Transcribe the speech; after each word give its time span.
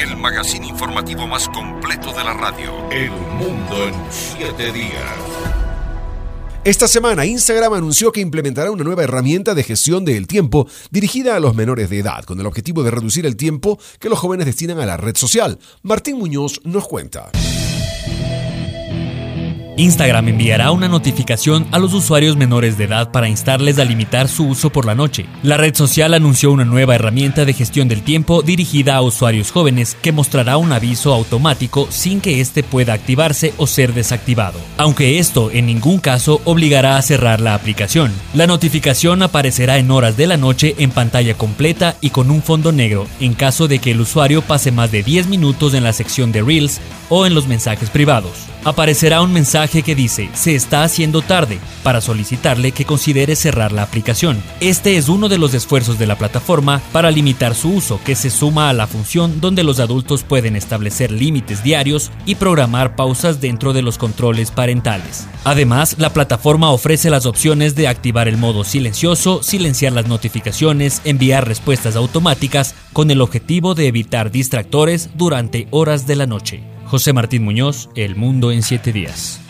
el 0.00 0.16
magazine 0.16 0.66
informativo 0.66 1.26
más 1.26 1.48
completo 1.48 2.12
de 2.12 2.24
la 2.24 2.32
radio. 2.32 2.72
El 2.90 3.10
mundo 3.10 3.86
en 3.86 3.94
siete 4.10 4.72
días. 4.72 5.04
Esta 6.64 6.88
semana 6.88 7.26
Instagram 7.26 7.74
anunció 7.74 8.10
que 8.10 8.20
implementará 8.20 8.70
una 8.70 8.84
nueva 8.84 9.04
herramienta 9.04 9.54
de 9.54 9.62
gestión 9.62 10.04
del 10.04 10.26
tiempo 10.26 10.66
dirigida 10.90 11.36
a 11.36 11.40
los 11.40 11.54
menores 11.54 11.90
de 11.90 11.98
edad, 11.98 12.24
con 12.24 12.40
el 12.40 12.46
objetivo 12.46 12.82
de 12.82 12.90
reducir 12.90 13.26
el 13.26 13.36
tiempo 13.36 13.78
que 13.98 14.08
los 14.08 14.18
jóvenes 14.18 14.46
destinan 14.46 14.78
a 14.80 14.86
la 14.86 14.96
red 14.96 15.16
social. 15.16 15.58
Martín 15.82 16.16
Muñoz 16.18 16.60
nos 16.64 16.86
cuenta. 16.88 17.30
Instagram 19.80 20.28
enviará 20.28 20.72
una 20.72 20.88
notificación 20.88 21.66
a 21.70 21.78
los 21.78 21.94
usuarios 21.94 22.36
menores 22.36 22.76
de 22.76 22.84
edad 22.84 23.10
para 23.10 23.30
instarles 23.30 23.78
a 23.78 23.84
limitar 23.86 24.28
su 24.28 24.46
uso 24.46 24.68
por 24.68 24.84
la 24.84 24.94
noche. 24.94 25.24
La 25.42 25.56
red 25.56 25.74
social 25.74 26.12
anunció 26.12 26.52
una 26.52 26.66
nueva 26.66 26.96
herramienta 26.96 27.46
de 27.46 27.54
gestión 27.54 27.88
del 27.88 28.02
tiempo 28.02 28.42
dirigida 28.42 28.96
a 28.96 29.00
usuarios 29.00 29.50
jóvenes 29.50 29.96
que 30.02 30.12
mostrará 30.12 30.58
un 30.58 30.72
aviso 30.72 31.14
automático 31.14 31.88
sin 31.90 32.20
que 32.20 32.42
éste 32.42 32.62
pueda 32.62 32.92
activarse 32.92 33.54
o 33.56 33.66
ser 33.66 33.94
desactivado, 33.94 34.58
aunque 34.76 35.18
esto 35.18 35.50
en 35.50 35.64
ningún 35.64 35.98
caso 35.98 36.42
obligará 36.44 36.98
a 36.98 37.02
cerrar 37.02 37.40
la 37.40 37.54
aplicación. 37.54 38.12
La 38.34 38.46
notificación 38.46 39.22
aparecerá 39.22 39.78
en 39.78 39.90
horas 39.90 40.14
de 40.18 40.26
la 40.26 40.36
noche 40.36 40.74
en 40.76 40.90
pantalla 40.90 41.32
completa 41.38 41.96
y 42.02 42.10
con 42.10 42.30
un 42.30 42.42
fondo 42.42 42.70
negro 42.70 43.06
en 43.18 43.32
caso 43.32 43.66
de 43.66 43.78
que 43.78 43.92
el 43.92 44.02
usuario 44.02 44.42
pase 44.42 44.72
más 44.72 44.92
de 44.92 45.02
10 45.02 45.28
minutos 45.28 45.72
en 45.72 45.84
la 45.84 45.94
sección 45.94 46.32
de 46.32 46.42
Reels 46.42 46.82
o 47.08 47.24
en 47.24 47.34
los 47.34 47.48
mensajes 47.48 47.88
privados. 47.88 48.32
Aparecerá 48.62 49.22
un 49.22 49.32
mensaje 49.32 49.69
que 49.70 49.94
dice 49.94 50.28
se 50.34 50.54
está 50.54 50.82
haciendo 50.82 51.22
tarde 51.22 51.58
para 51.82 52.00
solicitarle 52.00 52.72
que 52.72 52.84
considere 52.84 53.36
cerrar 53.36 53.72
la 53.72 53.82
aplicación. 53.82 54.42
Este 54.60 54.96
es 54.96 55.08
uno 55.08 55.28
de 55.28 55.38
los 55.38 55.54
esfuerzos 55.54 55.98
de 55.98 56.06
la 56.06 56.18
plataforma 56.18 56.82
para 56.92 57.10
limitar 57.10 57.54
su 57.54 57.70
uso, 57.70 58.00
que 58.04 58.16
se 58.16 58.30
suma 58.30 58.68
a 58.68 58.72
la 58.72 58.86
función 58.86 59.40
donde 59.40 59.62
los 59.62 59.80
adultos 59.80 60.24
pueden 60.24 60.56
establecer 60.56 61.12
límites 61.12 61.62
diarios 61.62 62.10
y 62.26 62.34
programar 62.34 62.96
pausas 62.96 63.40
dentro 63.40 63.72
de 63.72 63.82
los 63.82 63.96
controles 63.96 64.50
parentales. 64.50 65.28
Además, 65.44 65.96
la 65.98 66.12
plataforma 66.12 66.70
ofrece 66.70 67.08
las 67.08 67.24
opciones 67.24 67.74
de 67.74 67.88
activar 67.88 68.28
el 68.28 68.36
modo 68.36 68.64
silencioso, 68.64 69.42
silenciar 69.42 69.92
las 69.92 70.08
notificaciones, 70.08 71.00
enviar 71.04 71.46
respuestas 71.46 71.96
automáticas 71.96 72.74
con 72.92 73.10
el 73.10 73.20
objetivo 73.20 73.74
de 73.74 73.86
evitar 73.86 74.30
distractores 74.30 75.10
durante 75.14 75.68
horas 75.70 76.06
de 76.06 76.16
la 76.16 76.26
noche. 76.26 76.62
José 76.86 77.12
Martín 77.12 77.44
Muñoz, 77.44 77.88
El 77.94 78.16
Mundo 78.16 78.50
en 78.50 78.62
7 78.62 78.92
días. 78.92 79.40